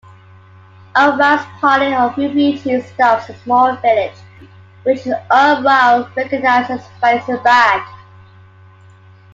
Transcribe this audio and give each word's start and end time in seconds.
Umrao's 0.95 1.45
party 1.59 1.93
of 1.93 2.17
refugees 2.17 2.89
stops 2.91 3.29
in 3.29 3.35
a 3.35 3.39
small 3.43 3.75
village, 3.75 4.17
which 4.81 5.01
Umrao 5.29 6.11
recognizes 6.15 6.81
as 6.83 6.87
Faizabad. 6.99 7.85